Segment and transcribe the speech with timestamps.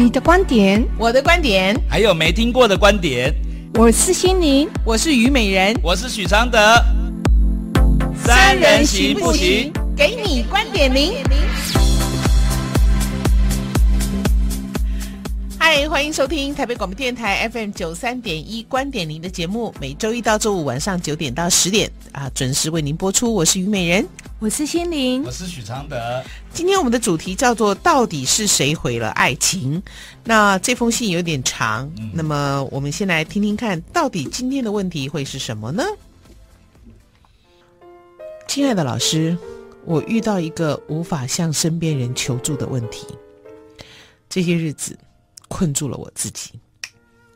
[0.00, 3.34] 你的观点，我的观点，还有没听过的观点。
[3.74, 6.56] 我是心灵，我是虞美人，我是许常德。
[8.14, 9.72] 三人行不行？
[9.96, 11.14] 给你观点零。
[15.70, 23.34] 嗨，欢迎收听台北广播电台 FM 九三点一观点零的节目，每周一到周五晚上九点到十点啊，准时为您播出。
[23.34, 24.08] 我是虞美人。
[24.38, 26.24] 我是心灵，我是许常德。
[26.54, 29.82] 今天我们的主题叫做“到底是谁毁了爱情”。
[30.24, 35.84] 那这封信有点长，嗯、那么我们先来听听看，到底今天的问题会是什么呢？
[38.46, 39.36] 亲爱的老师，
[39.84, 43.06] 我遇到一个无法向身边人求助的问题。
[44.30, 44.98] 这些日子
[45.48, 46.52] 困住了我自己。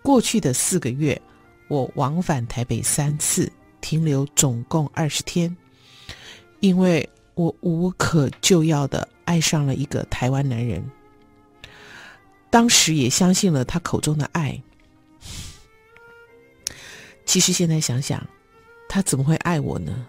[0.02, 1.20] 过去的四个月，
[1.68, 5.54] 我往返台北三次，停留总共二十天。
[6.60, 10.84] 因为我无可救药的爱上了一个台湾男人，
[12.50, 14.60] 当时也相信了他口中的爱。
[17.24, 18.24] 其实现在想想，
[18.88, 20.06] 他怎么会爱我呢？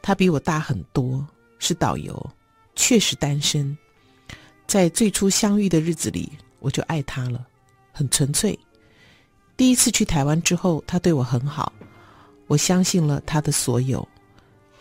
[0.00, 1.26] 他比我大很多，
[1.58, 2.30] 是导游，
[2.74, 3.76] 确实单身。
[4.66, 6.32] 在最初相遇的日子里，
[6.62, 7.46] 我就爱他了，
[7.92, 8.58] 很纯粹。
[9.56, 11.72] 第一次去台湾之后，他对我很好，
[12.46, 14.08] 我相信了他的所有。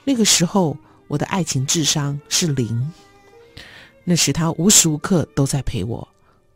[0.05, 2.91] 那个时候，我的爱情智商是零。
[4.03, 6.07] 那时他无时无刻都在陪我，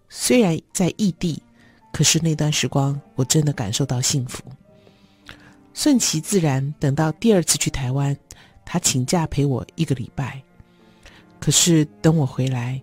[0.09, 1.42] 虽然在异地，
[1.92, 4.42] 可是那段时光我真的感受到幸福。
[5.73, 8.18] 顺其自然，等到第二次去台湾，
[8.66, 10.42] 他请假陪我一个礼拜。
[11.40, 12.81] 可是等我回来，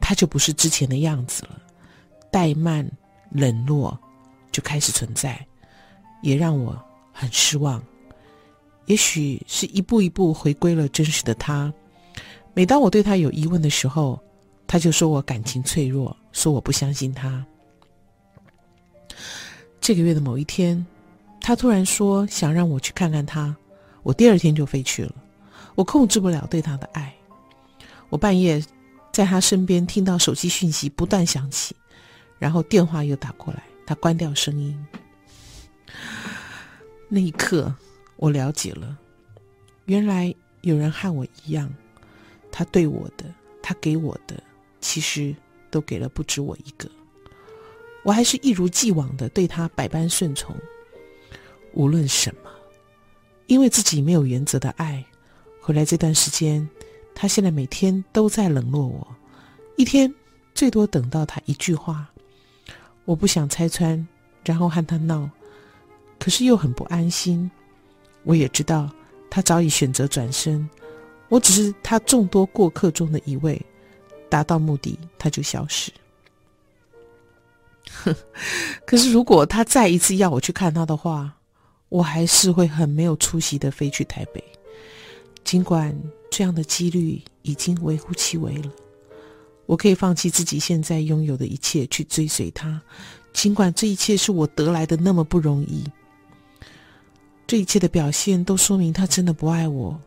[0.00, 1.61] 他就不是之前的样子了，
[2.32, 2.90] 怠慢、
[3.30, 3.96] 冷落
[4.50, 5.46] 就开始存在，
[6.22, 6.76] 也让我
[7.12, 7.80] 很失望。
[8.86, 11.72] 也许是一步一步回归了真实的他。
[12.54, 14.18] 每当我对他有疑问的时候，
[14.66, 17.44] 他就说我感情脆弱，说我不相信他。
[19.80, 20.84] 这个月的某一天，
[21.40, 23.54] 他突然说想让我去看看他，
[24.02, 25.14] 我第二天就飞去了。
[25.74, 27.14] 我控制不了对他的爱。
[28.10, 28.62] 我半夜
[29.12, 31.74] 在他身边听到手机讯息不断响起，
[32.42, 34.76] 然后电话又打过来，他关掉声音。
[37.08, 37.72] 那一刻。
[38.16, 38.96] 我了解了，
[39.86, 41.68] 原来有人和我一样，
[42.52, 43.24] 他对我的，
[43.60, 44.40] 他给我的，
[44.80, 45.34] 其实
[45.72, 46.88] 都给了不止我一个。
[48.04, 50.54] 我还是一如既往的对他百般顺从，
[51.72, 52.50] 无论什么，
[53.48, 55.04] 因为自己没有原则的爱。
[55.60, 56.68] 回来这段时间，
[57.16, 59.16] 他现在每天都在冷落我，
[59.74, 60.14] 一天
[60.54, 62.08] 最多等到他一句话。
[63.04, 64.06] 我不想拆穿，
[64.44, 65.28] 然后和他闹，
[66.18, 67.50] 可是又很不安心。
[68.24, 68.88] 我也知道，
[69.28, 70.68] 他早已选择转身，
[71.28, 73.60] 我只是他众多过客中的一位，
[74.28, 75.90] 达到目的他就消失。
[78.04, 78.14] 哼，
[78.86, 81.34] 可是如果他再一次要我去看他的话，
[81.88, 84.42] 我还是会很没有出息的飞去台北，
[85.42, 85.94] 尽管
[86.30, 88.70] 这样的几率已经微乎其微了。
[89.66, 92.80] 我可以放弃自己现在拥有的一切去追随他，
[93.32, 95.84] 尽管这一切是我得来的那么不容易。
[97.46, 100.00] 这一切的表现都说明他真的不爱我，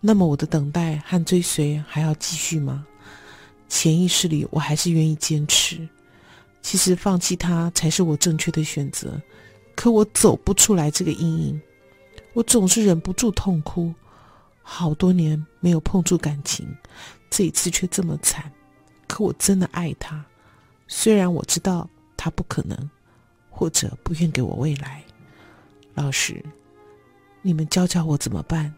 [0.00, 2.86] 那么我的等待和追随还要继续吗？
[3.68, 5.88] 潜意识里我还是愿意坚持。
[6.60, 9.20] 其实放弃他才是我正确的选择，
[9.74, 11.60] 可我走不出来这个阴影，
[12.32, 13.94] 我总是忍不住痛哭。
[14.62, 16.66] 好多年没有碰触感情，
[17.30, 18.50] 这一次却这么惨。
[19.08, 20.24] 可我真的爱他，
[20.86, 22.90] 虽然我知道他不可能，
[23.50, 25.02] 或者不愿给我未来。
[25.94, 26.44] 老师。
[27.40, 28.74] 你们教教我怎么办，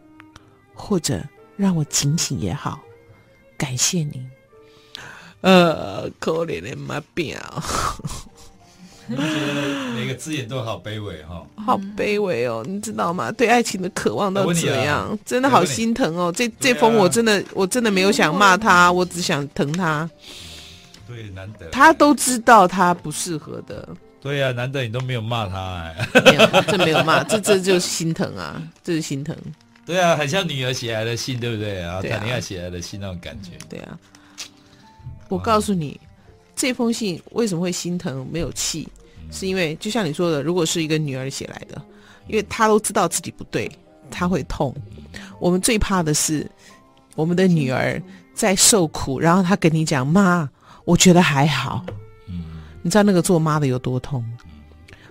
[0.75, 1.25] 或者
[1.57, 2.79] 让我警醒也好，
[3.57, 4.31] 感谢您。
[5.41, 7.41] 呃，可怜的妈表，
[9.11, 13.31] 我觉得每个字眼都好卑微哈、哦， 好卑微哦，你知道吗？
[13.33, 15.09] 对爱情的渴望到怎样？
[15.11, 16.33] 啊、真的好心疼哦。
[16.35, 20.09] 这这封我真的我真的没有想骂他，我只想疼他。
[21.09, 23.89] 对，难得他都知道他不适合的。
[24.21, 29.37] 对呀、啊，难得你都没有骂他哎，没有，这没有骂，这这就是心疼啊，这是心疼。
[29.87, 31.81] 对啊，很像女儿写来的信，对不对？
[31.81, 33.53] 然后谈恋爱写来的信那种感觉。
[33.69, 33.99] 对啊，
[35.29, 35.99] 我告诉你，
[36.55, 38.87] 这封信为什么会心疼没有气，
[39.31, 41.81] 是因为就像你说的，如果是一个女儿写来的，
[42.27, 43.71] 因为她都知道自己不对，
[44.11, 44.75] 她会痛。
[45.39, 46.49] 我们最怕的是
[47.15, 48.01] 我们的女儿
[48.35, 50.49] 在受苦，然后她跟你讲：“妈，
[50.85, 51.85] 我觉得还好。”
[52.83, 54.25] 你知道那个做妈的有多痛？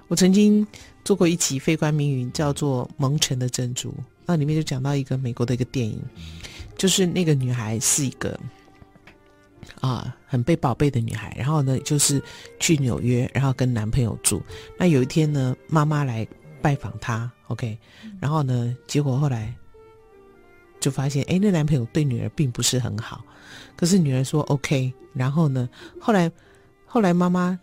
[0.07, 0.65] 我曾经
[1.03, 3.89] 做过一集《非关命运》，叫做《蒙尘的珍珠》，
[4.25, 6.01] 那里面就讲到一个美国的一个电影，
[6.75, 8.39] 就是那个女孩是一个
[9.79, 11.35] 啊，很被宝贝的女孩。
[11.37, 12.21] 然后呢，就是
[12.59, 14.41] 去纽约，然后跟男朋友住。
[14.77, 16.27] 那有一天呢，妈妈来
[16.61, 17.77] 拜访她，OK。
[18.19, 19.53] 然后呢，结果后来
[20.79, 23.23] 就发现，哎，那男朋友对女儿并不是很好。
[23.75, 24.93] 可是女儿说 OK。
[25.13, 25.67] 然后呢，
[25.99, 26.31] 后来
[26.85, 27.57] 后来妈妈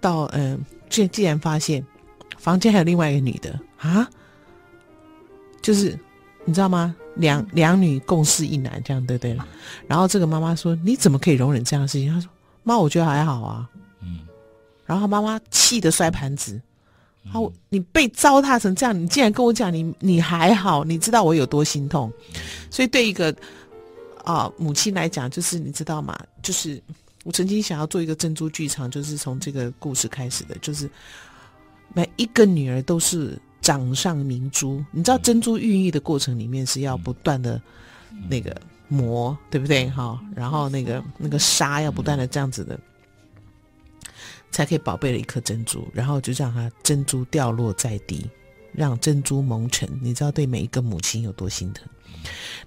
[0.00, 1.84] 到嗯，既、呃、既然发现
[2.36, 4.08] 房间还有另外一个女的啊，
[5.62, 5.98] 就是
[6.44, 6.94] 你知道吗？
[7.18, 9.36] 两两女共侍一男，这样对不对？
[9.86, 12.30] 然后这个妈妈说：“你怎么可以容忍这样的事情？”她说
[12.62, 13.68] ：“妈，我觉得还好啊。”
[14.00, 14.20] 嗯。
[14.86, 16.60] 然后妈妈气得摔盘子
[17.30, 20.84] ：“好、嗯，你被糟蹋成这样，你竟然跟我讲你你还好？
[20.84, 22.10] 你知道我有多心痛？”
[22.70, 23.30] 所以对一个
[24.24, 26.18] 啊、呃、母亲来讲，就是你知道吗？
[26.42, 26.80] 就是
[27.24, 30.88] 我曾经想要做一个珍珠剧场，就是从这个故事开始的，就是
[31.92, 33.36] 每一个女儿都是。
[33.60, 37.60] 掌上明珠，你知道珍珠孕育的过程里面是要不断的，
[38.28, 38.58] 那个
[38.88, 39.90] 磨，对不对？
[39.90, 42.78] 哈，然后那个那个沙要不断的这样子的，
[44.50, 48.30] 才可以宝贝了一颗珍珠，然后就让它珍珠掉落在地，
[48.72, 49.88] 让珍珠蒙尘。
[50.00, 51.86] 你知道对每一个母亲有多心疼？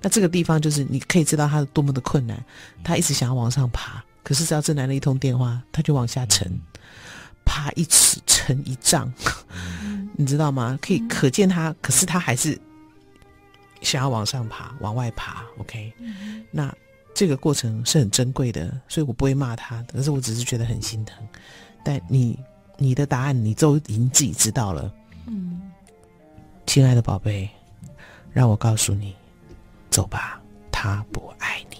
[0.01, 2.43] 那这个地方就是你可以知道他多么的困难，
[2.83, 6.51] 他一直想要往上爬，可是只要这男的一通电话，他就往下沉。
[7.43, 9.11] 爬一尺沉一丈，
[10.13, 10.77] 你知道吗？
[10.81, 12.59] 可以可见他，可是他还是
[13.81, 15.43] 想要往上爬，往外爬。
[15.57, 15.91] OK，
[16.51, 16.73] 那
[17.13, 21.17] 这个过程是很珍贵的，所以我不会骂他，可是我只是觉得很心疼。
[21.83, 22.37] 但你
[22.77, 24.93] 你的答案你都已经自己知道了，
[25.27, 25.61] 嗯，
[26.65, 27.49] 亲爱的宝贝，
[28.31, 29.15] 让我告诉你，
[29.89, 30.41] 走吧，
[30.71, 31.77] 他不爱你。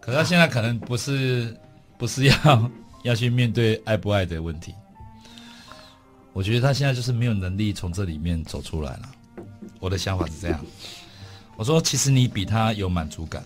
[0.00, 1.56] 可是他现在可能不是
[1.98, 2.70] 不是要。
[3.02, 4.74] 要去面对爱不爱的问题，
[6.36, 9.10] 我觉得他现在就是没有能力从这里面走出来了。
[9.80, 10.62] 我的想法是这样，
[11.56, 13.42] 我说其实你比他有满足感，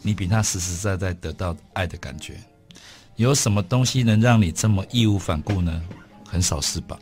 [0.00, 2.36] 你比他实实在在得到爱的感觉。
[3.16, 5.82] 有什么东西能让你这么义无反顾呢？
[6.24, 6.96] 很少是吧？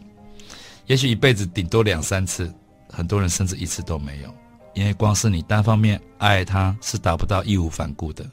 [0.86, 2.50] 也许一辈子顶多两三次，
[2.88, 4.34] 很多人甚至一次都没有。
[4.72, 8.24] 因为光是你单方面爱他是达不到义无反顾的，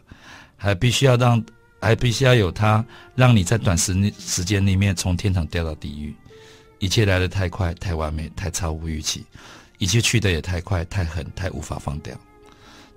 [0.55, 1.43] 还必须要让。
[1.81, 2.83] 还必须要有他，
[3.13, 6.15] 让你在短时时间里面从天堂掉到地狱，
[6.79, 9.25] 一切来得太快、太完美、太超乎预期，
[9.77, 12.15] 一切去得也太快、太狠、太无法放掉，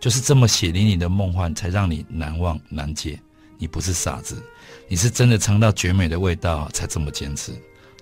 [0.00, 3.18] 就是这么血淋淋的梦幻，才让你难忘难解。
[3.58, 4.40] 你不是傻子，
[4.86, 7.52] 你是真的尝到绝美的味道才这么坚持。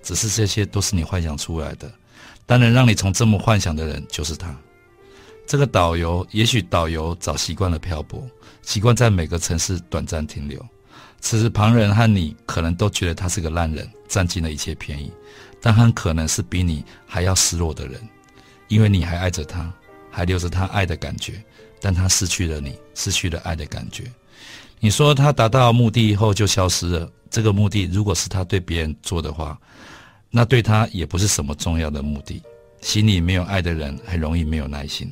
[0.03, 1.91] 只是这些都是你幻想出来的，
[2.45, 4.55] 但能让你从这么幻想的人就是他。
[5.47, 8.23] 这个导游，也许导游早习惯了漂泊，
[8.61, 10.63] 习惯在每个城市短暂停留。
[11.19, 15.11] 此时，旁人和你可能都觉得他是个烂人，占尽了一切便宜，
[15.61, 18.01] 但很可能是比你还要失落的人，
[18.67, 19.71] 因为你还爱着他，
[20.11, 21.43] 还留着他爱的感觉，
[21.81, 24.03] 但他失去了你，失去了爱的感觉。
[24.79, 29.59] 你说他达到目的以后就消失了，这个目的如果是他对别人做的话，
[30.29, 32.41] 那对他也不是什么重要的目的。
[32.81, 35.11] 心里没有爱的人，很容易没有耐心，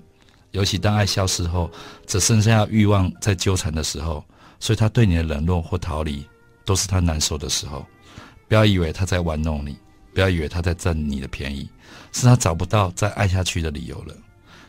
[0.52, 1.70] 尤其当爱消失后，
[2.06, 4.24] 只剩下欲望在纠缠的时候。
[4.58, 6.26] 所以他对你的冷落或逃离，
[6.64, 7.86] 都是他难受的时候。
[8.48, 9.76] 不要以为他在玩弄你，
[10.16, 11.70] 不要以为他在占你的便宜，
[12.14, 14.16] 是他找不到再爱下去的理由了。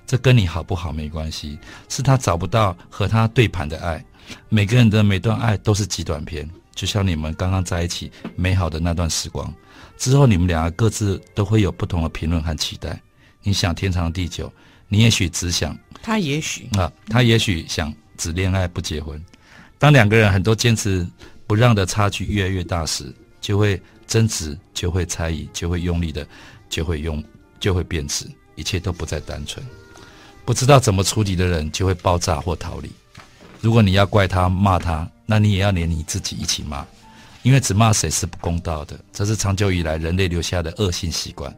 [0.04, 1.56] 这跟你好不好没关系，
[1.88, 4.04] 是他找不到和他对盘的爱。
[4.48, 9.54] 每个人的每段爱都是极短篇，就像你们刚刚在一起美好的那段时光，
[9.96, 13.00] 之后你们两个各自都会有不同的评论和期待。
[13.42, 14.52] 你想天长地久，
[14.88, 19.24] 你也许只想他也许啊，他也许想只恋爱不结婚。
[19.78, 21.06] 当两个人很多坚持
[21.46, 23.14] 不让的差距越来越大时，
[23.46, 26.26] 就会争执，就会猜疑，就会用力的，
[26.68, 27.22] 就会用，
[27.60, 28.26] 就会变质，
[28.56, 29.64] 一切都不再单纯。
[30.44, 32.90] 不知道怎么处理的人就会爆炸或逃离。
[33.60, 36.84] 如果你要怪他骂他，那你也要连你自己一起骂，
[37.44, 38.98] 因为只骂谁是不公道的。
[39.12, 41.56] 这是长久以来人类留下的恶性习惯，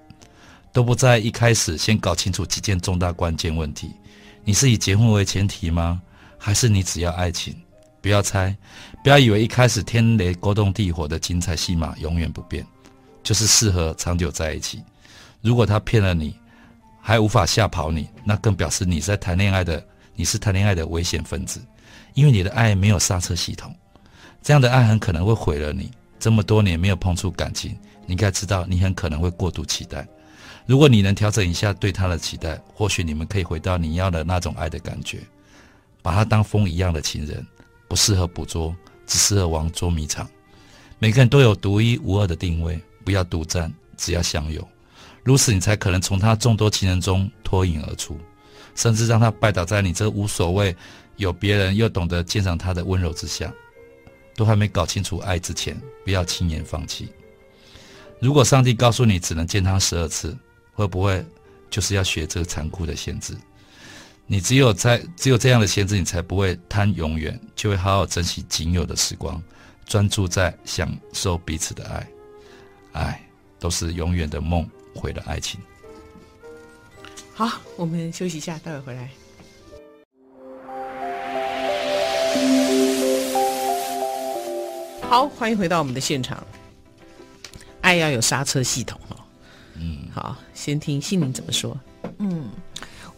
[0.75, 3.91] 都不在一开始先搞清楚几件重大关键问题：
[4.45, 6.03] 你是以结婚为前提吗？
[6.37, 7.57] 还是你只要爱情？
[8.01, 8.57] 不要猜，
[9.03, 12.67] 不要以为一开始天雷勾动地火的精彩戏码永远不变，
[13.23, 14.83] 就是适合长久在一起。
[15.41, 16.37] 如果他骗了你，
[17.01, 21.61] 还无法吓跑你，那更表示你在谈恋爱的，你是谈恋爱的危险分子，
[22.15, 23.75] 因为你的爱没有刹车系统。
[24.43, 25.91] 这样的爱很可能会毁了你。
[26.21, 30.07] 这么多年没有碰触感情，你应该知道你很可能会过度期待。
[30.67, 35.21] 如果你能调整一下对他的期待，或许你们可以回到你要的那种爱的感觉，
[36.03, 37.47] 把他当风一样的情人。
[37.89, 38.77] 不适合捕捉，
[39.07, 40.29] 只适合玩捉迷藏。
[40.99, 44.67] 每个人都有独一无二的定位，不要独占，只要相有。
[45.25, 48.19] 如此，你才可能从他众多情人中脱颖而出，
[48.75, 50.77] 甚至让他拜倒在你这无所谓、
[51.17, 53.53] 有别人又懂得鉴赏他的温柔之下。
[54.35, 57.09] 都还没搞清楚爱之前，不要轻言放弃。
[58.21, 60.37] 如果上帝告诉你只能见他十二次，
[60.75, 61.25] 会不会
[61.69, 63.37] 就是要学这个残酷的限制？
[64.31, 69.43] 你只有在只有这样的限制，你才不会贪永远，就会好好珍惜仅有的时光，
[69.87, 72.07] 专注在享受彼此的爱。
[72.93, 73.27] 爱
[73.59, 75.59] 都是永远的梦毁了爱情。
[77.33, 79.11] 好，我们休息一下，待会回来。
[85.09, 86.47] 好，欢迎回到我们的现场。
[87.81, 89.17] 爱要有刹车系统哦。
[89.77, 91.75] 嗯，好，先听心灵怎么说。
[92.19, 92.51] 嗯，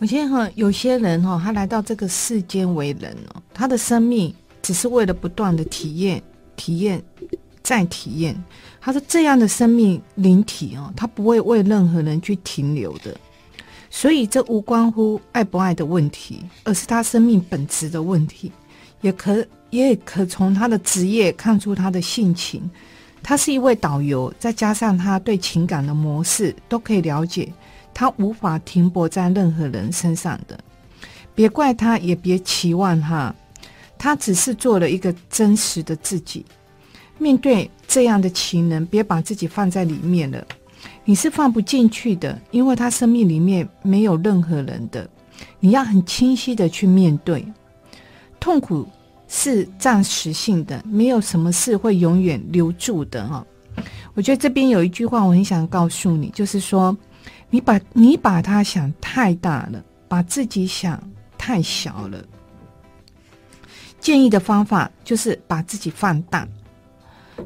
[0.01, 6.23] 我觉得哈，有些人哈，他来到这个世间为人哦，他的生命只是为了不断的体验、
[6.57, 7.03] 体验、
[7.63, 8.35] 再体验。
[8.81, 13.15] 他说这样的生命灵体哦，他不会为任何人去停留的。
[13.91, 18.51] 所以这无关乎爱不爱的问题，而是他生命本质的问题。
[19.03, 22.71] 也可也可从他的职业看出他的性情。
[23.23, 27.53] 他是一位导游，再加上他对情感的模式都可以了解，
[28.01, 30.59] 他无法停泊在任何人身上的。
[31.35, 33.35] 别怪他，也别期望他，
[33.99, 36.43] 他只是做了一个真实的自己。
[37.19, 40.43] 面对这样的情人，别把自己放在里面了，
[41.05, 45.07] 你是放不进去的，因为他生命里面没有任何人的。
[45.59, 47.45] 你要很清晰的去面对
[48.41, 48.89] 痛苦。
[49.33, 53.47] 是暂时性的，没有什么事会永远留住的哈。
[54.15, 56.97] 我觉得这边有一句话，我很想告诉你，就是说，
[57.51, 61.03] 你把你把它想太大了，把自己想
[61.37, 62.25] 太小了。
[64.01, 66.49] 建议的方法就是把自己放大。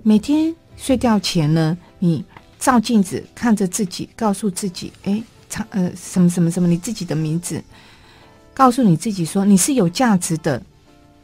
[0.02, 2.24] 每天睡觉前呢，你
[2.58, 7.62] 照镜子看着自己，告诉自己，哎，唱呃什么什么什么，你自己的名字，
[8.52, 10.62] 告诉你自己说，你是有价值的。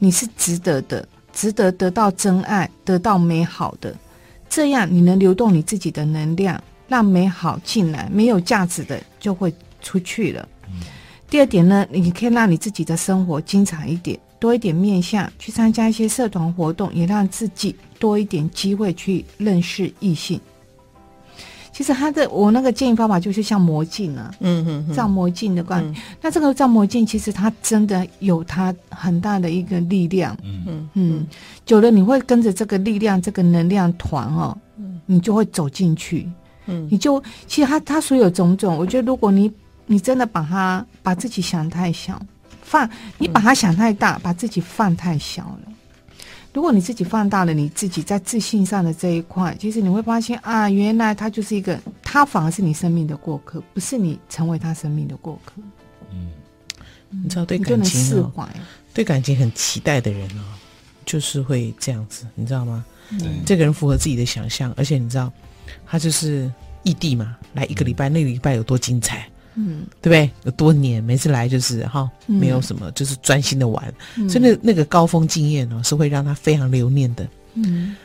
[0.02, 3.94] 你是值得的，值得得到真爱，得到美好的，
[4.48, 6.58] 这样你能流动你自己的能量，
[6.90, 10.46] 让美好进来，没有价值的就会出去了。
[10.66, 10.80] 嗯。
[11.30, 20.40] 第二点呢，你可以让你自己的生活精彩一点，多一点面向，去参加一些社团活动，也让自己多一点机会去认识异性。
[21.72, 26.02] 其实他的我那个建议方法就是像魔镜啊，嗯嗯，照魔镜的关系。
[26.20, 31.26] 那这个照魔镜其实它真的有它很大的一个力量，嗯嗯嗯，
[31.64, 36.28] 久了你会跟着这个力量、这个能量团哦，嗯，你就会走进去，
[36.70, 39.52] 嗯，你就其实他他所有种种，我觉得如果你
[39.86, 42.20] 你真的把他把自己想太小，
[42.62, 45.72] 放你把他想太大，把自己放太小了。
[46.52, 55.52] 如果你自己放大了你自己在自信上的这一块，其实你会发现啊，原来他就是一个，他反而是你生命的过客，不是你成为他生命的过客。
[56.10, 56.32] 嗯，
[57.08, 58.48] 你知道对感情释怀，
[58.92, 60.42] 对感情很期待的人哦，
[61.06, 62.84] 就是会这样子，你知道吗？
[63.10, 65.32] 嗯，这个人符合自己的想象，而且你知道，
[65.86, 66.50] 他就是
[66.82, 69.28] 异地嘛，来一个礼拜，那个礼拜有多精彩。
[69.56, 70.30] 嗯，对不对？
[70.44, 73.92] 有多年，每次来就是哈，没有什么，嗯、就是专心的玩。
[74.16, 77.28] 嗯、所以那那个高峰经验呢，是会让他非常留念的。
[77.54, 77.96] 嗯，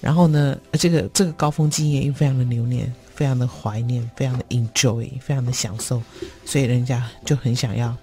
[0.00, 6.02] 然后呢，这个这个高峰经验又非常的留念，非常的怀念，非常的 enjoy，非常的享受，
[6.46, 7.94] 所以人家就很想要，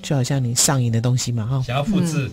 [0.00, 2.26] 就好像你上瘾的东西嘛，哈，想要复制。
[2.26, 2.30] 嗯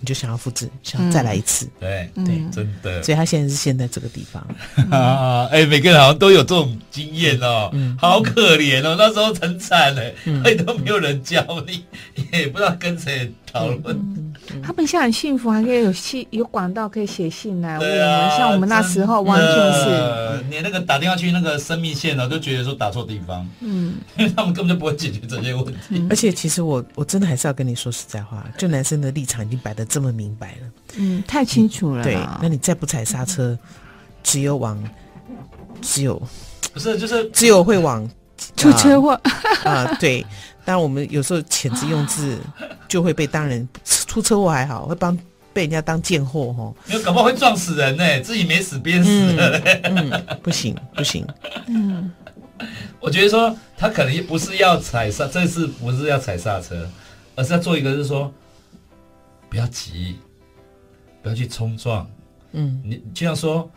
[0.00, 3.02] 你就想要复制，想要再来一次，对对，真的。
[3.02, 4.44] 所以他现在是现在这个地方，
[5.52, 11.84] 哎，每个人好像都有这种经验哦，好可怜哦，那时候很惨嘞，哎，都没有人教你，
[12.32, 14.32] 也不知道跟谁讨论。
[14.62, 26.04] 他们现在很幸福，还可以有信有管道可以写信来问我们，像我们那时候完全是，你那个打电话去那个生命线呢，都觉得说打错地方，嗯，因 为他们根本就不会解决这些问题。
[26.10, 30.58] 而且其实我我真的还是要跟你说实在话，就男生的立场已经摆得这么明白了，
[30.96, 32.02] 嗯，太清楚了。
[32.02, 33.56] 对，那你再不踩刹车，
[34.24, 34.82] 只有往，
[35.80, 36.20] 只有
[36.72, 38.08] 不是就是只有会往
[38.60, 39.20] 出车祸
[39.64, 40.24] 啊，对。
[40.62, 42.38] 当然，我们有时候遣词用字
[42.86, 43.66] 就会被当人
[44.06, 45.18] 出车祸还好，会帮
[45.54, 46.72] 被人家当贱货哈。
[46.86, 49.58] 没有，搞不好会撞死人呢，自己没死憋死了。
[49.84, 51.26] 嗯， 嗯，不行不行。
[51.66, 52.12] 嗯，
[53.00, 56.88] 我觉得说他可能不是要踩刹，这次不是要踩刹车，
[57.34, 58.32] 而是要做一个，就是说
[59.48, 60.18] 不要急，
[61.22, 62.08] 不要去冲撞。
[62.52, 63.68] 嗯，你就像说，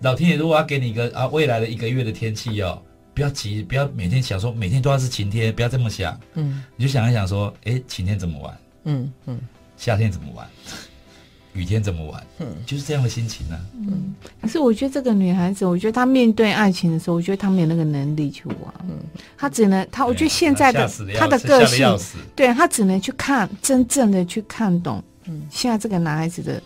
[0.00, 2.80] 老天爷如果要给你一个啊未来的一个月的天气哦。
[3.14, 6.18] 不要急，不要每天想说每天都要是晴天，不要这么想。
[6.34, 8.58] 嗯，你就想一想说，哎，晴天怎么玩？
[8.84, 9.40] 嗯嗯，
[9.76, 10.46] 夏天怎么玩？
[11.54, 12.26] 雨天怎么玩？
[12.40, 13.62] 嗯，就是这样的心情呢、啊。
[13.74, 18.74] 嗯，可是我觉得这个女孩子，我觉得她面对爱情的时候，我觉得她没有那个能力去玩。
[18.88, 18.98] 嗯，
[19.36, 21.96] 她只能她，我觉得现在的她的个性，
[22.34, 25.00] 对她只能去看真正的去看懂。
[25.26, 26.60] 嗯，现在这个男孩子的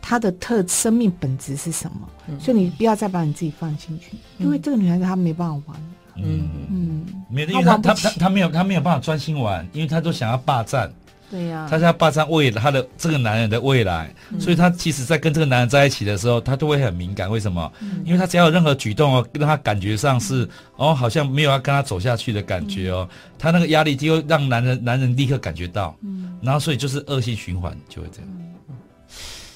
[0.00, 5.80] 她的特生命本质是什么，嗯、所以你不要再把你自己放进去，嗯、因为这个女孩子她没办法玩。
[6.16, 6.48] 嗯。
[6.70, 10.90] 嗯，没、嗯，因为她她她她没有她没有办法专心玩，因为她都想要霸占。
[11.30, 17.30] 对呀、啊，他在霸占未来他的这个男人的未来，嗯、所以她其实，在跟这个男人在一起的时候，她都会很敏感。
[17.30, 17.72] 为什么？
[17.80, 28.28] 嗯、因为她只要有任何举动哦，让他感觉上是哦，好像没有要跟他走下去的感觉哦，嗯、他那个压力就会让男人男人立刻感觉到，嗯，然后所以就是恶性循环就会这样。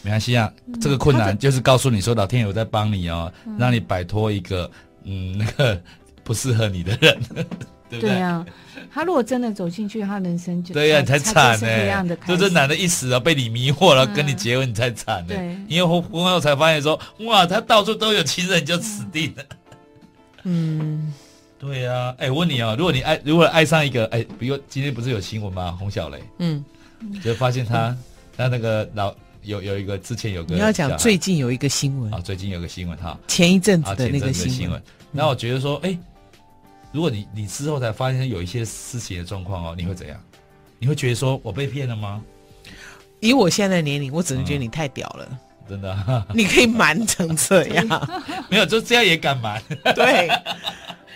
[0.04, 4.70] 嗯、没关系啊，嗯、这个困难就是告诉你说，老天有在帮你哦，嗯、让你摆脱一个
[5.04, 5.80] 嗯 那个
[6.22, 7.18] 不适合你的人。
[8.00, 8.46] 对呀、啊，
[8.92, 12.18] 他如果真的走进去，他人生就对呀、啊，你才惨呢、欸。
[12.26, 15.34] 就这男的一死了，被你迷惑了，嗯、跟你结婚，你才惨呢、
[15.68, 19.44] 因为婚婚后才发现说，哇，他到处都有情人，就死定了。
[20.42, 21.12] 嗯，
[21.60, 22.14] 对呀、啊。
[22.18, 25.70] 哎、问你啊，如果你爱，如果爱上一个，哎、欸，比如今天不是有新闻吗？
[25.78, 26.64] 洪小雷，嗯，
[27.22, 27.98] 就发现他，嗯、
[28.36, 34.82] 他那个老有有一个之前有个，你要讲最近有一个新闻啊，最近有个新闻哈，前一阵子的那个新闻，
[35.12, 35.98] 那我觉得说，哎、欸。
[36.92, 40.16] 如果你你之后才发现有一些事情的状况哦，你会怎样？
[40.78, 42.22] 你会觉得说我被骗了吗？
[43.18, 45.38] 以我现在的年龄，我只能觉得你太屌了，嗯、
[45.70, 46.24] 真的、啊。
[46.32, 47.84] 你可以瞒成这样，
[48.48, 49.60] 没有就这样也敢瞒？
[49.96, 50.28] 对，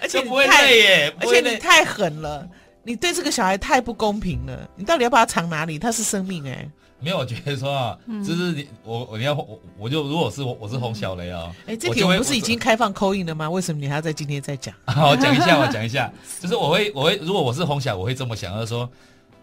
[0.03, 2.45] 而且不会累耶，而且你太狠了，
[2.83, 5.79] 你对这个小孩太不公平了，你到底要把他藏哪里？
[5.79, 6.69] 他是生命哎。
[7.01, 13.49] 没有，我觉得说啊，就是你我我你要我我就如果是我我是洪小雷啊，哎，这题我不是已经开放 call in 了吗？
[13.49, 14.75] 为什么你还要在今天再讲？
[14.87, 18.91] 好，我讲一下，我讲一下，就是我会我会如果我是洪小，我会这么想，就是说，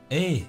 [0.10, 0.42] 哎，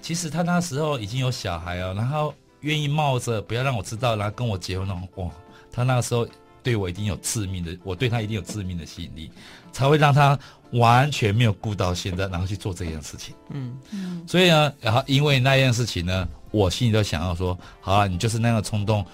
[0.00, 5.30] 其实他那时候已经有小孩哦，然后愿意冒着不要让我知道，然后跟我结婚那种，哇，
[5.72, 6.24] 他那个时候
[6.62, 9.32] 对我一定有致命的，我对他一定有致命的吸引力，
[9.72, 10.38] 才会让他
[10.74, 13.34] 完全没有顾到现在，然后去做这件事情。
[13.50, 16.28] 嗯嗯，所以呢，然后因为那件事情呢。
[16.52, 19.04] 我心里都想要说，好啊，你就是那个冲动，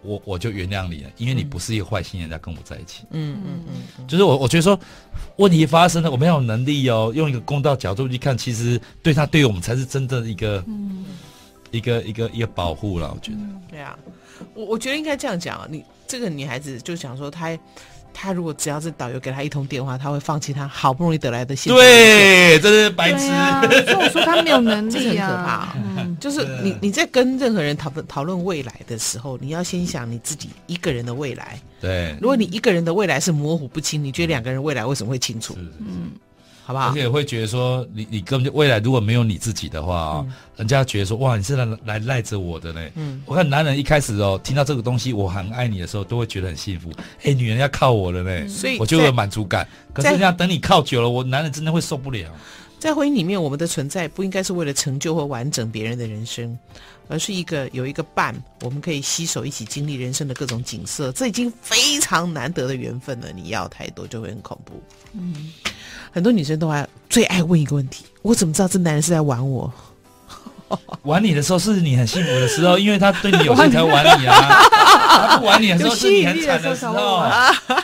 [0.00, 3.02] 我我就原谅你了，因为你不是一个坏心人，在跟我在一起。
[3.10, 3.64] 嗯嗯
[3.98, 4.78] 嗯，就是我我觉得说，
[5.36, 11.04] 问题发生了，我们要有能力哦，用一个公道角度去看，其实对他对我们才是真正的一个，嗯、
[11.70, 13.12] 一个一个一个保护了。
[13.12, 13.38] 我觉得，
[13.68, 13.98] 对啊，
[14.54, 17.58] 我我觉得应该这样讲啊，你这个女孩子就想说她。
[18.12, 21.78] 他如果只要是导游给他一通电话，他会放弃他好不容易得来的幸福。
[21.78, 23.28] 对，这是白痴。
[23.86, 25.74] 所以我说他没有能力啊，很可怕。
[25.98, 31.60] 嗯，就是你你在跟任何人讨论讨论未来的时候，你要先想你自己一个人的未来。
[31.80, 35.56] 对，如果你一个人的未来是模糊不清，你觉得两个人未来为什么会清楚？
[35.78, 36.10] 嗯。
[36.68, 36.90] 好不好？
[36.90, 42.92] 而且会觉得说，你你根本就未来如果没有你自己的话啊、哦，嗯、人家觉得说，哇，你是来来赖着我的嘞。
[42.94, 46.92] 嗯，我看男人一开始哦，听到这个东西，我很爱你的时候，都会觉得很幸福。
[47.22, 49.66] 哎，女人要靠我了嘞，所以我就有满足感。
[49.94, 52.30] 可是这样等你靠久了，我男人真的会受不了。
[52.78, 56.56] 在婚姻里面，我们的存在不应该是为了成就或完整别人的人生，
[57.08, 61.10] 而是一个有一个伴，我们可以携手一起经历人生的各种景色。
[61.12, 64.82] 这已经非常难得的缘分了，你要太多就会很恐怖。
[65.14, 65.50] 嗯。
[66.10, 69.72] 很多女生都爱最爱问一个问题：我怎么知道这男人是在玩我？
[71.02, 74.36] 玩你的时候是你很幸福的时候，因为他对你有心才玩你啊。
[75.30, 77.22] 他不玩你的时候是你很惨的时候。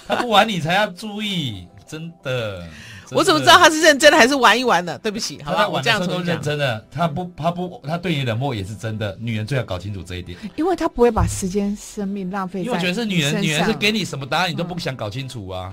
[0.06, 2.62] 他不玩你才要注意，真的。
[3.10, 4.98] 我怎么知道他是认真的还是玩一玩的？
[4.98, 6.84] 对不起，好吧，我这样说都认真的。
[6.90, 9.16] 他不，他不，他对你冷漠也是真的。
[9.20, 12.60] 女人最好搞清楚这一点，因为他不会把时间、生命浪费。
[12.60, 15.72] 因为我觉得是女人，女人是给你什么答案你都不想搞清楚啊，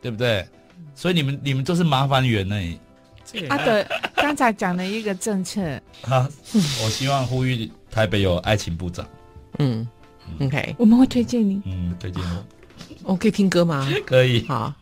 [0.00, 0.46] 对不对？
[0.94, 2.56] 所以你们你们都是麻烦源呢。
[3.48, 9.06] 阿德刚才讲了一个政策，好，我希望呼吁台北有爱情部长。
[9.58, 9.86] 嗯
[10.40, 11.62] ，OK，我们会推荐你。
[11.64, 12.44] 嗯，推荐我。
[13.04, 13.88] 我可以听歌吗？
[14.04, 14.44] 可以。
[14.48, 14.74] 好。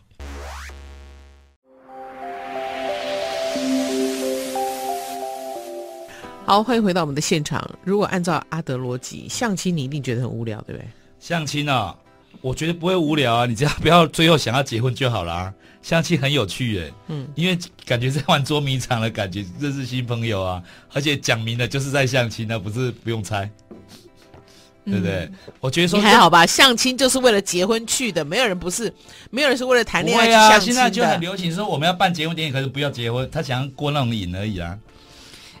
[6.45, 7.63] 好，欢迎回到我们的现场。
[7.83, 10.87] 如果按照阿德逻辑，相亲你一定觉得很无聊，对不对？
[11.19, 11.95] 相亲啊。
[12.41, 15.53] 我觉得不会无聊啊，你只要不要最后想要结婚就好啦。
[15.81, 20.61] 相亲很有趣耶，嗯，因为感觉在玩捉迷藏的感觉，认识新朋友啊，
[20.93, 23.49] 而且讲明了就是在相亲，那不是不用猜，
[24.83, 25.31] 嗯、对不对？
[25.61, 28.93] 我觉得说你还好吧，相亲就是为了结婚去的，没有人不是，
[29.31, 30.73] 没有人是为了谈恋爱去相亲的。
[30.73, 34.77] 现在就很流行说我们要办结婚典礼，可是不要结婚，他想要过那种瘾而已啊。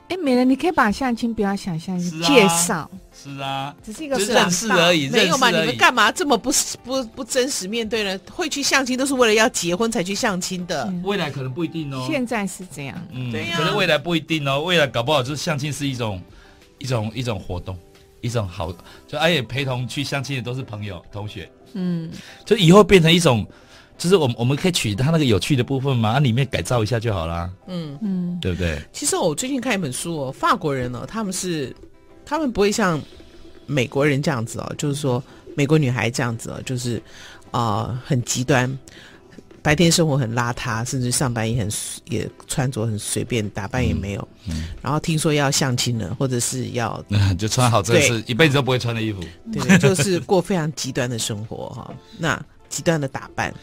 [0.09, 5.51] 哎，美人，你可以把相亲不要想象是介绍，是啊，只是一个认识而已，没有嘛？
[5.51, 6.51] 你们干嘛这么不
[6.83, 8.19] 不不真实面对呢？
[8.31, 12.03] 会去相亲都是为了要结婚才去相亲的，未来可能不一定哦。
[12.09, 13.57] 现在是这样，嗯，对呀。
[13.57, 16.19] 可能未来不一定哦，未来搞不好就是相亲是一种
[16.79, 17.77] 一种一种活动，
[18.21, 18.73] 一种好，
[19.07, 22.09] 就而且陪同去相亲的都是朋友同学，嗯，
[22.45, 23.45] 就以后变成一种。
[23.99, 27.47] 就是我们我们可以取它那个有趣的部分嘛，啊，里面改造一下就好啦。
[27.67, 28.81] 嗯嗯，对不对？
[28.91, 31.75] 其实我最近看一本书哦，法国人哦，他们是
[32.25, 32.99] 他们不会像
[33.67, 35.21] 美国人这样子哦，就是说
[35.55, 36.95] 美国女孩这样子哦，就是
[37.51, 38.75] 啊、呃、很极端。
[39.61, 41.69] 白天生活很邋遢，甚至上班也很
[42.05, 44.27] 也穿着很随便，打扮也没有。
[44.47, 47.03] 嗯嗯、然后听说要相亲了，或者是要
[47.37, 49.21] 就穿好这是，一辈子都不会穿的衣服。
[49.51, 51.93] 对，对， 就是过非常极端的生活哈。
[52.17, 53.53] 那极端的打扮，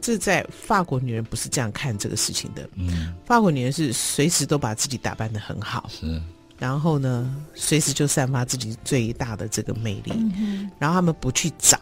[0.00, 2.68] 这在法国女人不是这样看这个事情的。
[2.74, 6.20] 嗯，法国女人是随时都把自己打扮的很好，是。
[6.58, 10.12] 然后呢，随时就散发自己最大的这个魅力。
[10.14, 11.78] 嗯、然后他们不去找。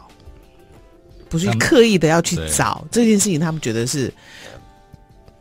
[1.30, 4.10] 不去刻意的要去找这件事情，他们觉得是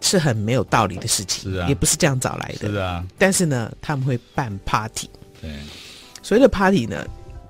[0.01, 3.07] 是很没有道理的事情，是啊，也不是这样找来的，是啊。
[3.17, 5.09] 但是呢，他们会办 party，
[5.41, 5.49] 对，
[6.21, 7.07] 所谓的 party 呢，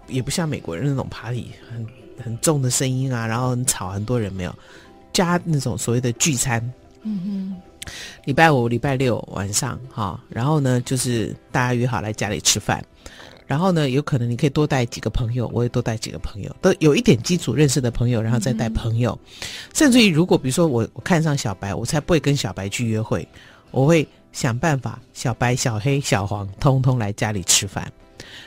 [0.07, 1.87] 也不像美国人那种 party，很
[2.23, 4.55] 很重的声音啊，然后很吵，很多人没有，
[5.17, 6.61] 加那种所谓的聚餐，
[7.01, 7.89] 嗯哼，
[8.25, 12.85] 礼拜五、礼拜六晚上哈，然后呢，就是大家约好来家里吃饭。
[13.47, 19.17] 然后呢，有可能你可以多带几个朋友，我也多带几个朋友，都有一点基础认识的朋友，然后再带朋友。
[19.23, 23.27] 嗯、甚至于，如果比如说我我看上小白，我才不会跟小白去约会，
[23.71, 27.91] 我会想办法小白、小黑、小黄通通来家里吃饭。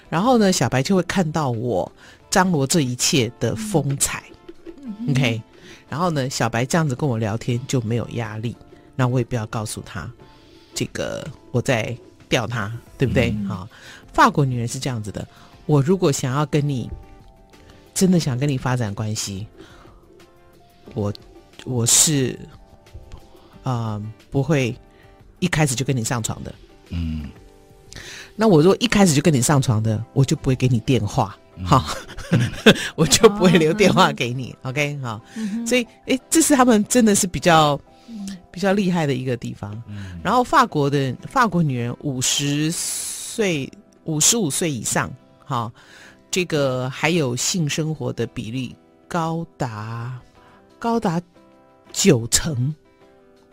[0.09, 1.91] 然后呢，小白就会看到我
[2.31, 4.23] 张罗这一切的风采。
[4.85, 5.43] 嗯、OK，
[5.91, 8.57] 然后呢，小白这样子跟我聊天就没有压力，
[8.97, 10.11] 那我也不要告诉他
[10.73, 11.95] 这个我在
[12.29, 13.31] 钓他，对不对？
[13.47, 13.77] 好、嗯。
[14.13, 15.27] 法国女人是这样子的，
[15.67, 16.89] 我如果想要跟你
[17.93, 19.47] 真的想跟你发展关系，
[20.95, 21.13] 我
[21.65, 22.39] 我是
[23.63, 24.75] 啊、呃、不会
[25.39, 26.55] 一开始就跟你上床的。
[26.91, 27.29] 嗯，
[28.37, 32.20] 那我如果一开始就跟你上床的，我就不会给你电话，哈、嗯，
[32.97, 34.55] 我就不会留电话给你。
[34.63, 37.79] 哦、OK，好，嗯、所以哎，这是他们真的是比较
[38.51, 39.71] 比较厉害的一个地方。
[39.89, 43.71] 嗯、然后法国的法国女人五十岁。
[44.05, 45.13] 五十五岁以上，
[45.45, 45.71] 哈，
[46.31, 48.75] 这个还有性生活的比例
[49.07, 50.19] 高达
[50.79, 51.21] 高达
[51.93, 52.75] 九成，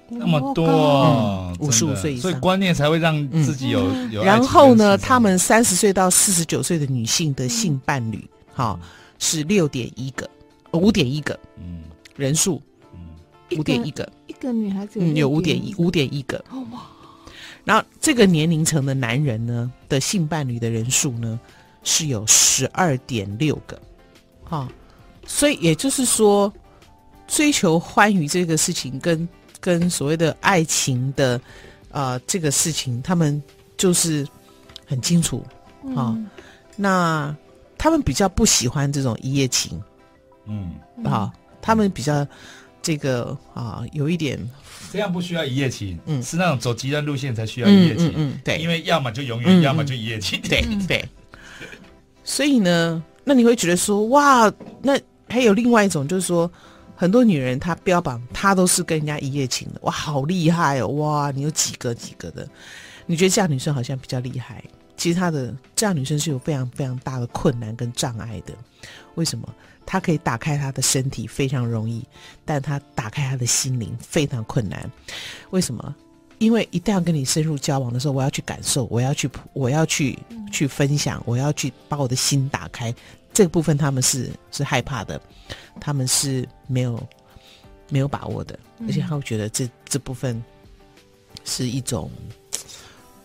[0.09, 4.23] 那么多，五十五岁以上，所以观念才会让自己有、嗯、有。
[4.23, 8.87] 然后呢，他们三十岁到四十九岁的女性的性伴侣，哈、嗯，
[9.19, 10.27] 是六点一个，
[10.71, 11.83] 五点一个，嗯，
[12.15, 12.59] 人数，
[12.93, 12.99] 嗯，
[13.59, 16.81] 五点一个，一个女孩子嗯，有五点一，五点一个，哇。
[17.63, 21.39] 然后这个年龄层的男人呢的性伴侣的人数呢
[21.83, 23.79] 是有十二点六个，
[24.43, 24.67] 哈、哦，
[25.27, 26.51] 所以也就是说，
[27.27, 29.27] 追求欢愉这个事情跟
[29.59, 31.39] 跟所谓的爱情的
[31.91, 33.41] 呃这个事情，他们
[33.75, 34.25] 就是
[34.85, 35.45] 很清楚，
[35.93, 36.17] 啊、
[36.77, 37.35] 那
[37.77, 39.81] 他们比较不喜欢这种一夜情，
[40.45, 40.71] 嗯，
[41.05, 42.25] 好、哦，他们比较
[42.81, 44.39] 这个啊、呃、有一点。
[44.91, 51.03] 这样不需要一夜情，嗯，是那种走极端路线才需要一夜情，嗯，嗯，嗯，对，因为要么就永远，嗯、要么就一夜情，对对。
[52.23, 56.49] 所以呢，那你会觉得说，哇，那还有另外一种，就是说，
[56.95, 62.47] 很多女人她标榜她都是跟人家一夜情的，哇，好厉害哦，哇，你有几个几个的？
[63.05, 64.63] 你觉得这样女生好像比较厉害？
[64.97, 68.53] 其实她的这样女生是有非常非常大的困难跟障碍的，
[69.15, 69.47] 为什么？
[69.85, 72.03] 她可以打开她的身体非常容易，
[72.43, 74.91] 但她打开她的心灵非常困难。
[75.51, 75.95] 为什么？
[76.39, 80.19] 因为一旦要跟你深入交往的时候，我要去感受，我要去，我要去
[80.51, 82.93] 去分享，我要去把我的心打开。
[83.33, 85.19] 这个部分他们是是害怕的，
[85.79, 87.01] 他们是没有
[87.89, 90.43] 没有把握的，而且他会觉得这这部分
[91.43, 92.11] 是一种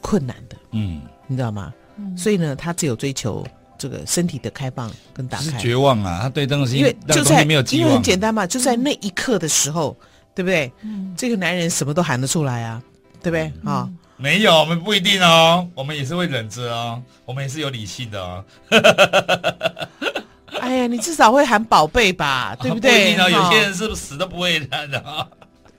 [0.01, 0.57] 困难的。
[0.71, 1.73] 嗯，你知道吗？
[1.97, 3.45] 嗯，所以呢，他只有追求。
[3.79, 6.21] 这个身体的开放跟打开，是绝望啊！
[6.23, 9.97] 他对东西，因为就在没有因为很简单嘛，就在那一刻的时候，
[10.37, 10.73] 对不对？
[10.83, 12.81] 嗯，这个男人什么都喊得出来啊，
[13.21, 13.47] 对不对？
[13.47, 18.45] 啊、嗯，哦、没有，我们不一定哦，我们也是会忍着哦，我们也是有理性的哦。
[20.61, 22.93] 哎呀，你至少会喊宝贝吧，对不对？
[22.93, 25.27] 不一定哦，有些人是不是死都不会喊的啊？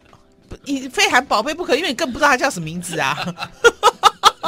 [0.65, 3.17] 你非喊宝贝不可，因为你更不知道他叫什么名字啊。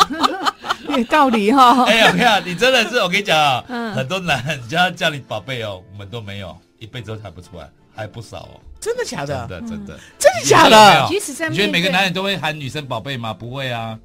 [0.97, 1.83] 有道理哈！
[1.85, 3.63] 哎呀，看你真的是，我跟你讲啊，
[3.95, 8.59] 很多男人叫他叫你宝贝哦，我们都没有，一辈子都猜不出来，还不少哦。
[8.79, 9.47] 真的假的？
[9.47, 11.07] 真的真的真的假的？
[11.09, 13.33] 即使在，你觉得每个男人都会喊女生宝贝吗？
[13.33, 13.97] 不会啊。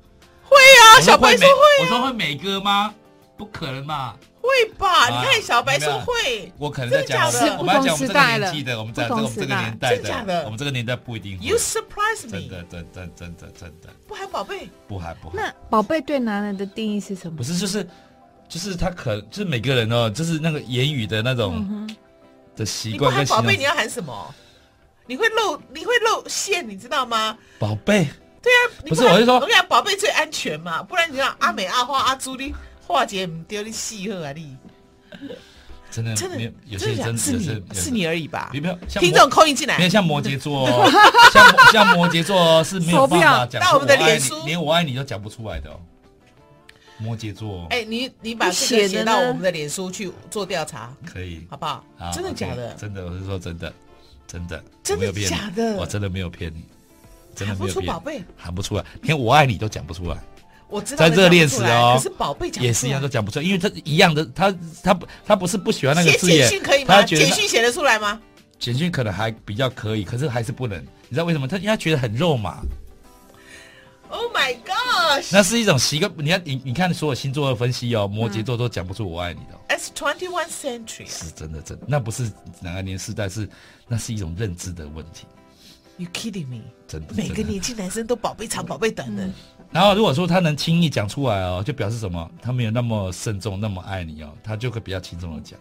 [0.43, 1.85] 会啊，小白说会。
[1.85, 2.93] 我说会美哥吗？
[3.37, 4.15] 不可能嘛。
[4.41, 4.49] 会
[4.79, 5.09] 吧？
[5.09, 6.53] 你看小白说会。
[6.59, 7.27] 我可能在讲，
[7.59, 11.39] 我们要讲我们这个年纪的，我们在这个这个年代的，我们这个年代不一定。
[11.41, 12.31] You surprise me！
[12.31, 13.89] 真的，真真真的真的。
[14.09, 14.69] 不喊宝贝？
[14.89, 15.37] 不喊不喊。
[15.37, 17.37] 那宝贝对男人的定义是什么？
[17.37, 17.87] 不是，就是
[18.49, 21.89] 就是他可就是每个人哦，就是那个言语的那种
[22.57, 23.11] 的习惯。
[23.11, 24.35] 不喊宝贝，你要喊什么？
[25.07, 27.37] 你会露你会露馅，你知道吗？
[27.59, 28.09] 宝贝。
[28.43, 32.55] 对啊，不是，我是说，我跟你讲，宝贝最安全嘛，不然你讲阿美、阿花、阿朱的。
[32.93, 34.57] 化解唔丢你细喝啊你，
[35.91, 37.17] 真的真的没有，有真的假的？
[37.17, 38.51] 些人是你是你而已吧？
[38.53, 38.61] 你？
[38.61, 40.91] 没有像听摩众扣音进没有来，像摩羯座哦，
[41.33, 44.47] 像像摩羯座哦是没有办法讲到我们的出我爱你脸书。
[44.47, 45.81] 连我爱你都讲不出来的哦。
[46.99, 51.83] 摩羯座，哎，你你把这个写到我们的脸书去做调查，可以，好不好？
[51.99, 52.13] 好？
[52.13, 52.75] 真的假的？
[52.75, 53.73] 真的，我是说真的，
[54.27, 55.77] 真的，真的假的？
[55.77, 56.63] 我真的没有骗你，
[57.35, 60.19] 真的喊不没有骗你出宝贝，喊不出来，连我爱你都讲不出来，
[60.71, 64.51] 我知道在热恋时哦可是宝贝讲也是一样都讲不出来，因为他一样的，他
[64.83, 67.03] 他他不是不喜欢那个字眼简讯可以，吗？
[67.03, 68.21] 简讯写得出来吗？
[68.59, 71.49] 简讯可能还比较可以，可是还是不能，你知道为什么？
[71.49, 72.61] 他因为他觉得很肉麻
[74.11, 75.29] ，Oh my gosh!
[75.33, 76.13] 那是一种习惯。
[76.19, 81.09] 你看，你你看所有星座的分析哦，摩羯座都讲不出我爱你的哦、It's twenty one century.
[81.09, 82.31] 是真的，真的，那不是
[82.61, 83.49] 哪个年世代，是
[83.89, 85.27] 那是一种认知的问题
[85.97, 86.61] ，You kidding me?
[86.87, 87.15] 真的。
[87.15, 89.27] 每个年轻男生都宝贝长宝贝短的，
[89.73, 92.31] 然后如果说他能轻易讲出来哦，就表示什么？
[92.43, 95.59] 他没有那么慎重，那么爱你哦，他就会比较轻松的讲。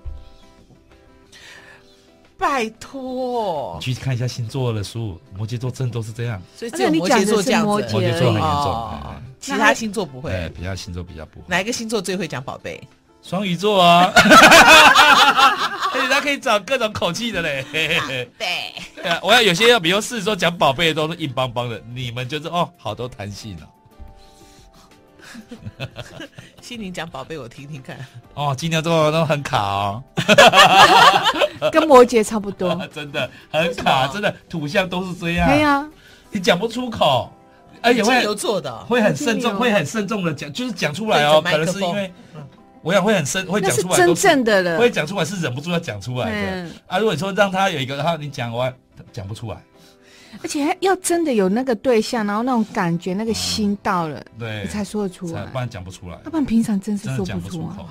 [2.38, 3.94] 拜托你。
[3.94, 10.50] 去看一下星座的书，摩羯座真的都是这样，所以只有摩羯座这样子摩羯座很严重，哦哎其他星座不会哎，会。
[10.50, 11.46] 比较星座比较不会。
[11.48, 12.82] 哪一个星座最会讲宝贝？
[13.22, 17.64] 双鱼座啊，而且他可以找各种口气的嘞。
[17.72, 18.74] 对，
[19.22, 23.68] 我要有些要，比如狮子座讲宝贝的都是硬邦邦的，你们就是哦，好多弹性哦。
[26.62, 27.98] 心灵讲宝贝，我听听看。
[28.34, 30.04] 哦，金牛座都很卡哦，
[31.72, 32.76] 跟摩羯差不多。
[32.94, 35.50] 真的很卡，真的土象都是这样。
[35.50, 35.88] 对呀、
[36.32, 37.32] 你讲不出口，
[37.82, 41.42] 而且会金牛座的哦，会很慎重，会很慎重的讲，就是讲出来哦。
[41.44, 42.14] 可能是因为，
[42.82, 44.90] 我想会很深，会讲出来都是真正的了会。
[44.90, 46.98] 讲出来是忍不住要讲出来的嗯啊。
[46.98, 48.74] 如果你说让他有一个，然后你讲完
[49.12, 49.58] 讲不出来，
[50.42, 57.88] 而且还要真的有那个对象，然后那种感觉，那个心到了，对，你才说得出来，不然讲不出来要，不然平常真是说不出口。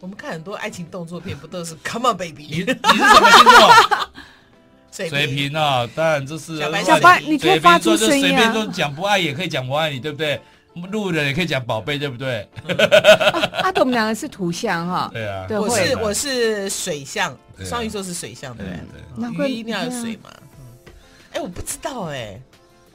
[0.00, 2.46] 我们看很多爱情动作片，不都是 Come on baby？
[2.48, 4.10] 你你是什么星座？
[4.92, 10.40] 水水瓶啊，当然这是小白小白你可以水发出声音啊随便说讲不爱也可以讲我爱你，对不对？
[10.90, 12.48] 路人也可以讲宝贝，对不对？
[13.62, 19.22] 阿斗，我们两个是图像哈， 对啊，我是我是水象，双鱼座是水象，对对不对？
[19.22, 20.30] 难怪鱼一定要有水嘛。
[21.34, 22.40] 嗯哎，我不知道哎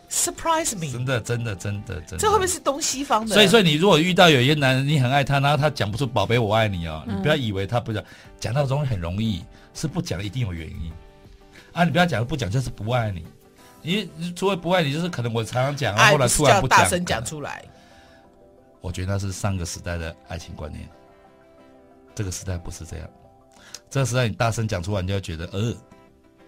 [0.09, 3.33] ，surprise 真 me，真的真的真的真的，这会不会是东西方的？
[3.33, 7.17] 所以说，你如果遇到有一些男人，你很爱他，然后他讲不出“宝贝，我爱你”哦，嗯。
[7.17, 8.03] 你不要以为他不讲，
[8.39, 10.91] 讲到容易很容易，是不讲一定有原因。
[11.73, 11.83] 啊！
[11.83, 13.23] 你不要讲不讲就是不爱你，
[13.83, 17.63] 因为除非不爱你，就是可能我常常讲，然后后来突然不讲，大声讲出来。
[18.81, 20.87] 我觉得那是上个时代的爱情观念，
[22.15, 23.07] 这个时代不是这样。
[23.89, 25.73] 这个时代你大声讲出来，你就会觉得呃，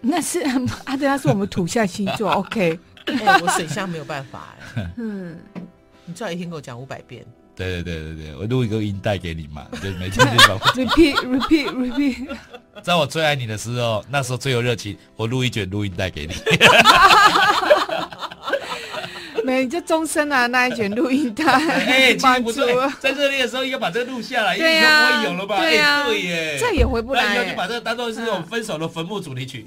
[0.02, 0.40] 那是
[0.86, 5.38] 阿德， 那是我们土象星座， OK，哎，我水象没有办法哎，嗯，
[6.06, 7.26] 你最好一天给我讲五百遍。
[7.54, 10.58] 对对对对对，我录一个音带给你嘛，就每天 就把。
[10.74, 12.38] repeat repeat repeat，
[12.82, 16.34] 在我最爱你的时候，那时候最有热情，我录一卷录音带给你。
[19.46, 25.60] 没，你就终身啊那一卷录音带， 哎， 其实放出不对，在热恋的时候应该把这个录下来，因为以后对呀不会有了吧？
[25.60, 27.68] 对呀哎，对耶，这也回不那以后就把。
[27.68, 29.64] 这个当做是我们分手的坟墓主题曲。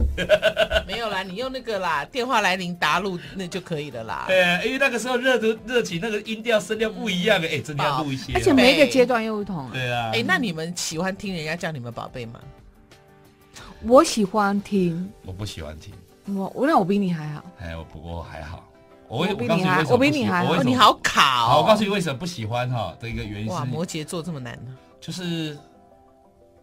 [0.86, 4.24] 没有啦，你用那个啦，电话来临答录那就可以了啦。
[4.28, 8.36] 对，因为那个时候热的热情，那个音调声调不一样，哎，真的要录一些哦。
[8.36, 9.70] 而且每一个阶段又不同。
[9.72, 12.40] 对啊，哎，那你们喜欢听人家叫你们宝贝吗？
[13.86, 15.92] 我喜欢听，我不喜欢听，
[16.36, 18.66] 我我那我比你还好，哎，我不过还好，
[19.14, 21.62] 我我我告诉你为什么比你还我比你还你好卡好，哦。
[21.62, 24.74] 我告诉你为什么不喜欢哈的一个原因哇，摩羯座这么难呢？
[25.00, 25.56] 就是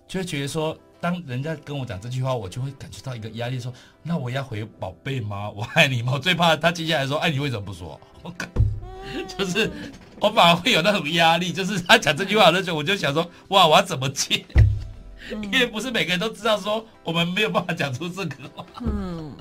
[0.08, 3.72] 就会觉得说，当人家跟我讲这句话，我就会感觉到一个压力，说
[4.04, 5.50] 那我要回宝贝吗？
[5.50, 6.12] 我爱你吗？
[6.14, 8.00] 我最怕他接下来说，爱，你为什么不说？
[8.22, 8.50] 我感
[9.38, 9.72] 就是
[10.20, 14.46] 我反而会有那种压力，就是他讲这句话的时候，我就想说，哇，我要怎么接？
[15.32, 19.34] 因为不是每个人都知道说我们没有办法讲出这个话，嗯，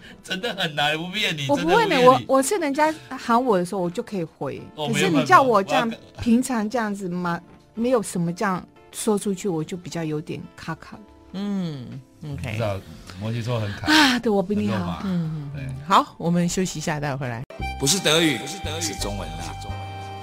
[0.22, 4.60] 真的很难，不骗你，我不会呢，我我是人家喊我的时候，我就可以回。
[4.76, 7.40] 可是你叫我这样我平常这样子嘛，
[7.74, 10.98] 没有什么这样说出去，我就比较有点卡卡
[11.32, 12.00] 嗯
[12.32, 12.80] ，OK，道
[13.20, 14.18] 摩羯座很卡，啊。
[14.18, 15.02] 对，我比你好。
[15.04, 15.66] 嗯，对。
[15.86, 17.42] 好，我们休息一下，待会回来。
[17.78, 19.52] 不是德语，不是德语，是中文啦。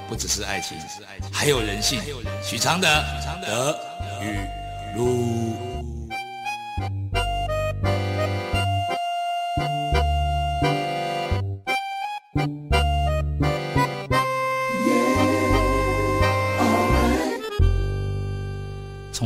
[0.09, 0.77] 不只是爱情，
[1.31, 1.99] 还有人性。
[2.43, 2.87] 许常德，
[3.41, 3.75] 德
[4.21, 4.37] 语
[4.97, 5.72] 路。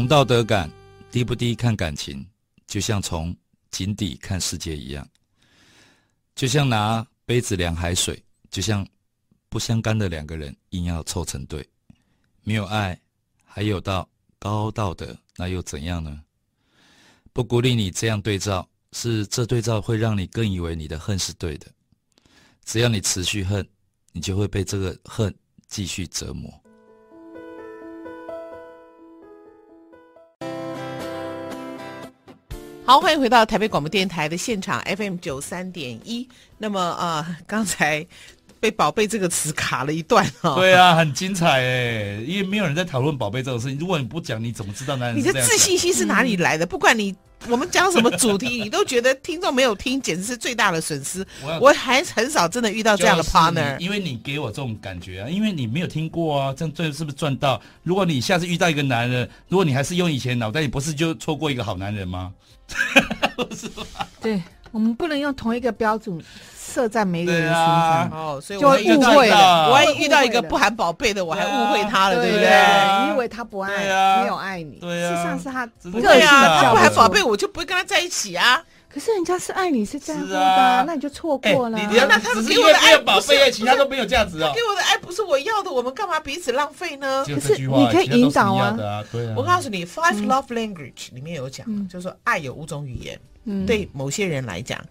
[0.08, 0.72] 道德感
[1.12, 2.26] 低不低看感情，
[2.65, 3.36] 就像从
[3.72, 5.08] 井底看世界一样，
[6.34, 8.88] 就像拿杯子量海水，就像
[9.50, 11.67] 不相干的两个人硬要凑成对，
[12.43, 13.00] 没有爱，
[13.43, 14.08] 还有到
[14.39, 16.22] 高道德那又怎样呢？
[17.34, 21.67] 不鼓励你这样对照，是这对照会让你更以为你的恨是对的。
[22.65, 23.67] 只要你持续恨，
[24.12, 25.34] 你就会被这个恨
[25.67, 26.52] 继续折磨。
[32.88, 36.26] 好，欢迎回到台北广播电台的现场 FM 九三点一。
[36.58, 38.08] 那么啊、呃，刚才。
[38.60, 43.78] 被“宝贝”这个词卡了一段哈，对啊，很精彩哎，因为没有人在讨论宝贝这种事情。
[43.78, 45.19] 如果你不讲，你怎么知道男人？
[45.19, 46.65] 你的自信心是哪里来的？
[46.65, 47.15] 嗯、不管你
[47.50, 51.26] 我们讲什么主题，你都觉得听众没有听，简直是最大的损失。
[51.43, 57.62] 我，我还很少真的遇到这样的 partner，因为你给我这种感觉啊，因为你没有听过啊，这样赚是不是赚到？
[57.84, 62.34] 如果你下次遇到一个男人，如果你还是用以前脑袋，你不是就错过一个好男人吗？
[63.56, 63.86] 是吧？
[64.19, 64.41] 对，
[64.72, 66.24] 我们不能用同一个标准。
[66.68, 69.72] 设在每个人身上，啊、哦，所以我误会了。
[69.72, 73.06] 万一遇到一个不含宝贝的，我还误会他了，对不对？
[73.06, 78.62] 你以为他不爱，没有爱你，对啊，事实上是他不对啊，他不含宝贝，我就不会跟他在一起啊。
[78.94, 81.78] 可是人家是爱你，是在乎的，啊，那你就错过了。
[81.78, 84.52] 你那他们给我的爱宝贝，其他都没有价值啊。
[84.54, 87.24] 给我的爱不是我要的，我们干嘛彼此浪费呢？
[87.26, 88.78] 可是你可以引导啊。
[89.38, 93.18] 我告诉你，Five Love Language 里面有讲，就是说爱有五种语言，
[93.66, 94.84] 对某些人来讲。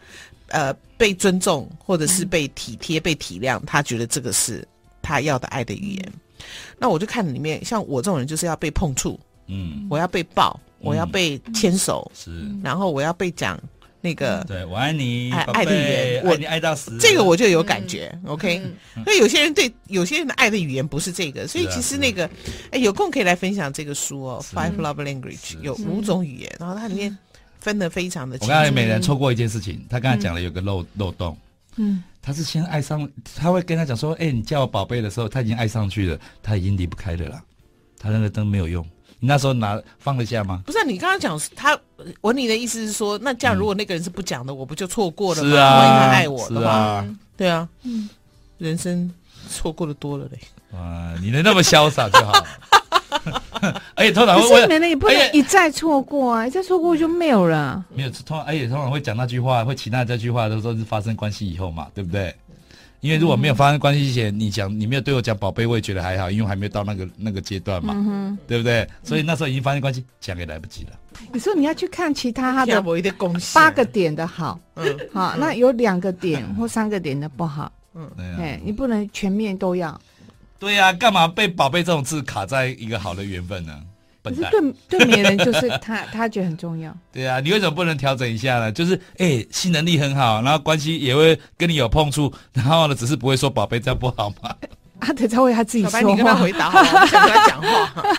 [0.50, 4.64] 呃，被尊重或者是被体贴、嗯、被体谅，他觉得这个是
[5.02, 6.12] 他要的爱的语言。
[6.78, 13.60] 那我就看里面，像我这种人就是要被碰触，嗯，我要被抱，我要被牵手，是、嗯，然后我要被讲
[14.00, 18.08] 那个，对我爱你，爱爱的语言，我爱你爱到死，这个我就有感觉。
[18.22, 18.62] 嗯、OK，
[19.02, 22.24] 所以有些人对有些人的爱的语言不是这个，所以其实那个，
[22.70, 27.18] 哎、啊，有空可以来分享这个书哦，《Five Love Language》有五种语言，然后它里面。
[27.66, 28.52] 分得非常的清楚。
[28.52, 31.36] 我刚才美人错过一件事情，他刚才讲了有个漏、嗯、漏洞，
[31.78, 37.42] 嗯，他是先爱上，他会跟他讲说，哎、欸，你叫我宝贝的时候，他已经爱上去了，他已经离不开了啦，
[37.98, 38.86] 他那个灯没有用，
[39.18, 40.62] 你那时候拿放得下吗？
[40.64, 41.76] 不是、啊，你刚刚讲他，
[42.20, 45.50] 我你的意思是说，那这样如果那个人是不讲的，嗯、我不就错过了吗？
[45.50, 48.08] 是啊，万一他爱我的话，啊对啊，嗯，
[48.58, 49.12] 人生
[49.50, 50.38] 错过的多了嘞。
[50.72, 52.32] 啊，你能那么潇洒就好。
[53.94, 57.84] 而且通常会，可是你不能一再错过啊，一再错过就没有了。
[57.94, 62.34] 没有通，而且通常会讲那句话，会期待这句话，都说是发生关系以后嘛，对不对？
[63.00, 68.88] 因为如果没有发生关系前，你讲你没有对我讲宝贝，我也觉得还好，因为还没有到那个那个阶段嘛，嗯、对不对？
[69.04, 70.90] 所以那时候已经发生关系，讲也来不及了。
[71.32, 72.82] 你说你要去看其他他的
[73.54, 79.98] 八个点的好，嗯，好，那有两个点或三个点的不好，嗯，哎，你不能全面都要。
[80.58, 83.78] 对呀、啊，干嘛被“宝贝”这种字卡在一个好的缘分呢？
[84.22, 86.92] 可是对对别人就是他， 他觉得很重要。
[87.12, 88.72] 对呀、啊，你为什么不能调整一下呢？
[88.72, 94.56] 就是哎，性能力很好，然后关系也会跟你有碰触，然后呢，只是不会说“宝贝”这样不好吗？
[95.00, 98.02] 阿德在为他自己说话，你跟他回答好，我想跟他讲话。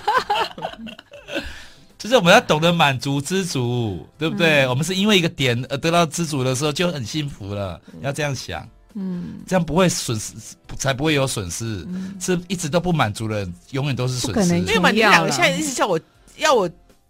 [1.97, 4.65] 就是我们要懂得满足、知足，对不对？
[4.65, 7.81] 嗯、我们是因为一个点而得到知足的时候，就很幸福了。
[8.01, 8.65] 要这样想。
[8.99, 10.33] 嗯，这样不会损失，
[10.75, 11.85] 才不会有损失。
[11.87, 14.57] 嗯、是一直都不满足的人，永远都是损失。
[14.57, 15.99] 因为嘛，你两个现在一直叫我
[16.37, 16.67] 要我，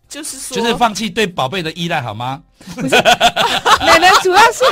[0.09, 2.43] 就是说，就是放弃对宝贝的依赖，好吗？
[2.75, 2.89] 不是，
[3.85, 4.65] 奶奶主要是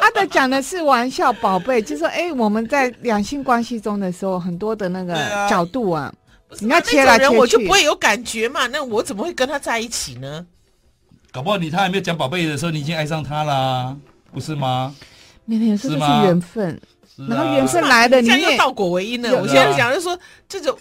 [0.00, 5.14] 阿德讲的是玩笑，宝贝，就是说，哎、欸，我们在两性关系中的时候，很多的那个
[5.48, 6.14] 角度啊，啊
[6.58, 8.66] 你要切来切去，我就不会有感觉嘛。
[8.66, 10.44] 那我怎么会跟他在一起呢？
[11.30, 13.96] 搞不好你他还没有讲宝贝的时候，你已经爱上他了，
[14.32, 14.92] 不是吗？
[15.50, 16.80] 那天说的是缘分，
[17.28, 19.36] 然后缘分来的，你现在又倒果为因了。
[19.40, 20.16] 我现在想就是说，
[20.48, 20.78] 这种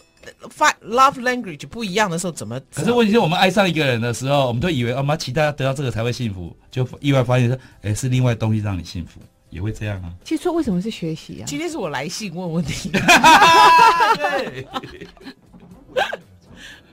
[0.55, 2.59] five love language 不一样的时候，怎么？
[2.71, 10.13] 可是问题是我们爱上一个人的时候，我们都以为我们要期待他得到这个才会幸福，就意外发现说，哎，是另外东西让你幸福，也会这样啊。
[10.23, 11.45] 其实说为什么是学习啊？
[11.47, 12.91] 今天是我来信问问题。
[12.91, 14.67] 对，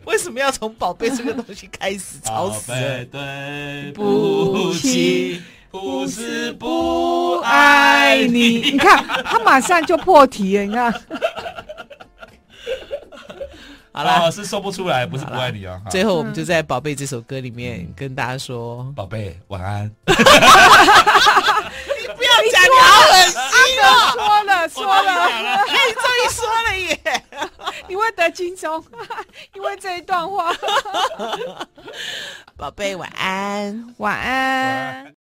[0.07, 2.19] 为什么要从宝贝这个东西开始？
[2.25, 3.05] 吵死了！
[3.05, 5.43] 对不起。
[5.81, 10.93] 不是不爱你，你看他马上就破题了，你看。
[13.93, 15.81] 好了，是说不出来，不是不爱你啊。
[15.89, 19.85] 最后我们就在《宝贝》这首歌里面跟大家说：“宝贝，晚安。
[20.05, 20.13] ”你
[22.15, 23.41] 不要讲，你好狠心
[23.81, 23.89] 哦！
[24.13, 25.09] 说了说了，
[25.65, 27.01] 你终于说了耶！
[27.89, 28.85] 你会得轻松，
[29.55, 30.53] 因为这一段话。
[32.59, 35.15] 宝贝，晚安，晚安。